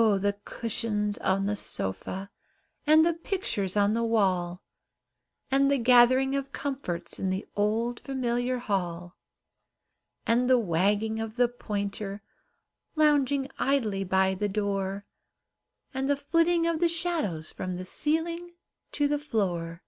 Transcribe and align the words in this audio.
the 0.00 0.34
cushions 0.46 1.18
on 1.18 1.44
the 1.44 1.54
sofa, 1.54 2.30
And 2.86 3.04
the 3.04 3.12
pictures 3.12 3.76
on 3.76 3.92
the 3.92 4.02
wall, 4.02 4.62
And 5.50 5.70
the 5.70 5.76
gathering 5.76 6.34
of 6.34 6.52
comforts, 6.52 7.18
In 7.18 7.28
the 7.28 7.46
old 7.54 8.00
familiar 8.00 8.56
hall; 8.60 9.18
And 10.26 10.48
the 10.48 10.58
wagging 10.58 11.20
of 11.20 11.36
the 11.36 11.48
pointer, 11.48 12.22
Lounging 12.96 13.50
idly 13.58 14.02
by 14.02 14.32
the 14.32 14.48
door, 14.48 15.04
And 15.92 16.08
the 16.08 16.16
flitting 16.16 16.66
of 16.66 16.80
the 16.80 16.88
shadows 16.88 17.50
From 17.52 17.76
the 17.76 17.84
ceiling 17.84 18.54
to 18.92 19.06
the 19.06 19.18
floor. 19.18 19.82